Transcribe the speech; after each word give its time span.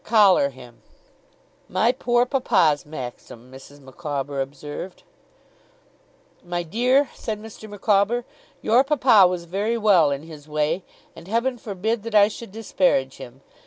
Collar 0.03 0.49
him!' 0.49 0.81
'My 1.69 1.91
poor 1.91 2.25
papa's 2.25 2.87
maxim,' 2.87 3.51
Mrs. 3.51 3.79
Micawber 3.79 4.41
observed. 4.41 5.03
'My 6.43 6.63
dear,' 6.63 7.11
said 7.13 7.39
Mr. 7.39 7.69
Micawber, 7.69 8.25
'your 8.63 8.83
papa 8.83 9.27
was 9.27 9.45
very 9.45 9.77
well 9.77 10.09
in 10.09 10.23
his 10.23 10.47
way, 10.49 10.83
and 11.15 11.27
Heaven 11.27 11.59
forbid 11.59 12.01
that 12.01 12.15
I 12.15 12.29
should 12.29 12.51
disparage 12.51 13.17
him. 13.17 13.41